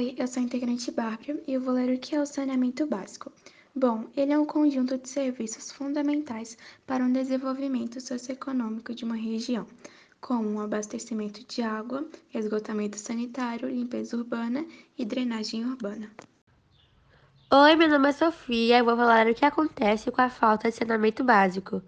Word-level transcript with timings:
Oi, 0.00 0.14
eu 0.16 0.26
sou 0.26 0.40
a 0.42 0.44
integrante 0.46 0.90
Bárbara 0.90 1.38
e 1.46 1.52
eu 1.52 1.60
vou 1.60 1.74
ler 1.74 1.94
o 1.94 1.98
que 1.98 2.16
é 2.16 2.22
o 2.22 2.24
saneamento 2.24 2.86
básico. 2.86 3.30
Bom, 3.76 4.06
ele 4.16 4.32
é 4.32 4.38
um 4.38 4.46
conjunto 4.46 4.96
de 4.96 5.06
serviços 5.06 5.70
fundamentais 5.70 6.56
para 6.86 7.04
o 7.04 7.12
desenvolvimento 7.12 8.00
socioeconômico 8.00 8.94
de 8.94 9.04
uma 9.04 9.14
região, 9.14 9.66
como 10.18 10.58
abastecimento 10.58 11.46
de 11.46 11.60
água, 11.60 12.08
esgotamento 12.32 12.98
sanitário, 12.98 13.68
limpeza 13.68 14.16
urbana 14.16 14.64
e 14.96 15.04
drenagem 15.04 15.66
urbana. 15.66 16.10
Oi, 17.52 17.76
meu 17.76 17.90
nome 17.90 18.08
é 18.08 18.12
Sofia 18.12 18.78
e 18.78 18.82
vou 18.82 18.96
falar 18.96 19.26
o 19.26 19.34
que 19.34 19.44
acontece 19.44 20.10
com 20.10 20.22
a 20.22 20.30
falta 20.30 20.70
de 20.70 20.76
saneamento 20.76 21.22
básico. 21.22 21.82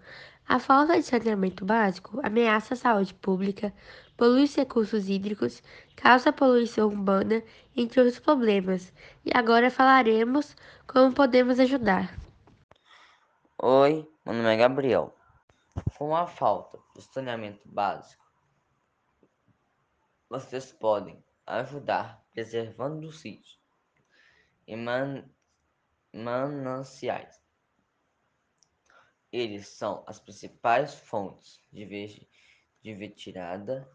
A 0.47 0.59
falta 0.59 0.93
de 0.93 1.03
saneamento 1.03 1.65
básico 1.65 2.19
ameaça 2.21 2.75
a 2.75 2.77
saúde 2.77 3.13
pública, 3.15 3.73
polui 4.17 4.43
os 4.43 4.55
recursos 4.55 5.09
hídricos, 5.09 5.61
causa 5.95 6.31
poluição 6.31 6.87
urbana, 6.87 7.43
entre 7.75 7.99
outros 7.99 8.19
problemas. 8.19 8.93
E 9.25 9.31
agora 9.35 9.71
falaremos 9.71 10.55
como 10.87 11.13
podemos 11.13 11.59
ajudar. 11.59 12.15
Oi, 13.61 14.09
meu 14.25 14.35
nome 14.35 14.53
é 14.53 14.57
Gabriel. 14.57 15.15
Com 15.97 16.15
a 16.15 16.27
falta 16.27 16.77
de 16.95 17.01
saneamento 17.01 17.67
básico, 17.67 18.23
vocês 20.29 20.71
podem 20.71 21.23
ajudar 21.45 22.23
preservando 22.31 23.07
os 23.07 23.23
rios 23.23 23.59
e 24.67 24.75
man 24.75 25.23
mananciais. 26.13 27.41
Eles 29.31 29.67
são 29.67 30.03
as 30.05 30.19
principais 30.19 30.93
fontes 30.93 31.59
de, 31.71 32.27
de 32.81 32.93
retirada 32.93 33.89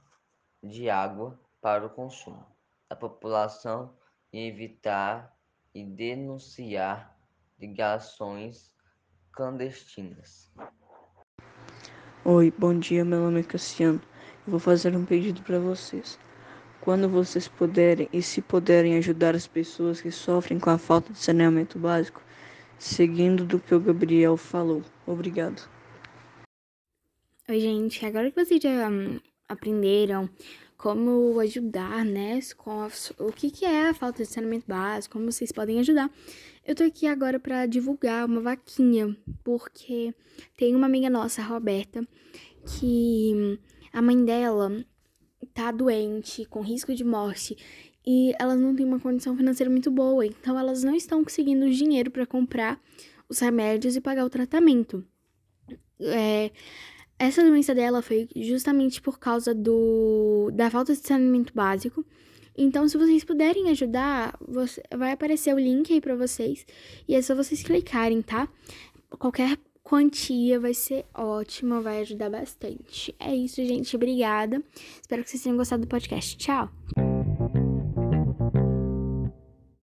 de 0.62 0.90
água 0.90 1.38
para 1.60 1.86
o 1.86 1.90
consumo 1.90 2.44
da 2.88 2.96
população 2.96 3.94
e 4.32 4.46
evitar 4.46 5.36
e 5.74 5.84
denunciar 5.84 7.16
ligações 7.58 8.70
clandestinas. 9.32 10.50
Oi, 12.24 12.52
bom 12.58 12.78
dia, 12.78 13.04
meu 13.04 13.20
nome 13.20 13.40
é 13.40 13.42
Cassiano. 13.42 14.00
Eu 14.46 14.50
vou 14.52 14.60
fazer 14.60 14.96
um 14.96 15.04
pedido 15.04 15.42
para 15.42 15.58
vocês. 15.58 16.18
Quando 16.80 17.08
vocês 17.08 17.48
puderem 17.48 18.08
e 18.12 18.22
se 18.22 18.40
puderem 18.40 18.96
ajudar 18.96 19.34
as 19.34 19.46
pessoas 19.46 20.00
que 20.00 20.10
sofrem 20.10 20.58
com 20.58 20.70
a 20.70 20.78
falta 20.78 21.12
de 21.12 21.18
saneamento 21.18 21.78
básico, 21.78 22.22
seguindo 22.78 23.44
do 23.44 23.60
que 23.60 23.74
o 23.74 23.80
Gabriel 23.80 24.36
falou. 24.36 24.82
Obrigado. 25.06 25.68
Oi, 27.48 27.60
gente. 27.60 28.04
Agora 28.04 28.30
que 28.30 28.44
vocês 28.44 28.62
já 28.62 28.88
hum, 28.88 29.20
aprenderam 29.48 30.28
como 30.76 31.40
ajudar, 31.40 32.04
né, 32.04 32.38
com 32.56 32.70
a, 32.70 32.88
o 33.18 33.32
que, 33.32 33.50
que 33.50 33.64
é 33.64 33.88
a 33.88 33.94
falta 33.94 34.22
de 34.22 34.28
saneamento 34.28 34.66
básico, 34.68 35.14
como 35.14 35.30
vocês 35.30 35.50
podem 35.50 35.80
ajudar. 35.80 36.08
Eu 36.64 36.74
tô 36.74 36.84
aqui 36.84 37.06
agora 37.06 37.40
para 37.40 37.66
divulgar 37.66 38.24
uma 38.26 38.40
vaquinha, 38.40 39.16
porque 39.42 40.14
tem 40.56 40.76
uma 40.76 40.86
amiga 40.86 41.10
nossa, 41.10 41.42
a 41.42 41.44
Roberta, 41.44 42.06
que 42.64 43.58
a 43.92 44.00
mãe 44.00 44.24
dela 44.24 44.84
tá 45.52 45.72
doente, 45.72 46.44
com 46.44 46.60
risco 46.60 46.94
de 46.94 47.02
morte, 47.02 47.56
e 48.06 48.32
elas 48.38 48.60
não 48.60 48.74
têm 48.74 48.86
uma 48.86 49.00
condição 49.00 49.36
financeira 49.36 49.70
muito 49.70 49.90
boa, 49.90 50.24
então 50.24 50.56
elas 50.56 50.84
não 50.84 50.94
estão 50.94 51.24
conseguindo 51.24 51.68
dinheiro 51.70 52.10
para 52.10 52.24
comprar 52.24 52.80
os 53.28 53.40
remédios 53.40 53.96
e 53.96 54.00
pagar 54.00 54.24
o 54.24 54.30
tratamento. 54.30 55.04
É, 56.00 56.52
essa 57.18 57.42
doença 57.42 57.74
dela 57.74 58.00
foi 58.00 58.28
justamente 58.36 59.00
por 59.00 59.18
causa 59.18 59.54
do, 59.54 60.50
da 60.52 60.70
falta 60.70 60.92
de 60.92 61.00
saneamento 61.00 61.52
básico. 61.54 62.04
Então, 62.56 62.88
se 62.88 62.98
vocês 62.98 63.22
puderem 63.24 63.70
ajudar, 63.70 64.36
você, 64.40 64.82
vai 64.96 65.12
aparecer 65.12 65.54
o 65.54 65.58
link 65.58 65.92
aí 65.92 66.00
para 66.00 66.16
vocês 66.16 66.66
e 67.06 67.14
é 67.14 67.22
só 67.22 67.34
vocês 67.34 67.62
clicarem, 67.62 68.20
tá? 68.20 68.48
Qualquer 69.18 69.56
quantia 69.82 70.60
vai 70.60 70.74
ser 70.74 71.06
ótima, 71.14 71.80
vai 71.80 72.00
ajudar 72.00 72.30
bastante. 72.30 73.14
É 73.18 73.34
isso, 73.34 73.64
gente. 73.64 73.96
Obrigada. 73.96 74.62
Espero 75.00 75.22
que 75.22 75.30
vocês 75.30 75.42
tenham 75.42 75.56
gostado 75.56 75.82
do 75.82 75.88
podcast. 75.88 76.36
Tchau! 76.36 77.07